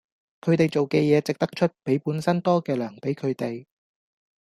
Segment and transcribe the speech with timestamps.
[0.43, 3.67] 佢地做既野值得岀比本身多既糧比佢地